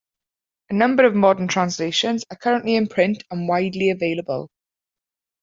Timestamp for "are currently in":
2.31-2.87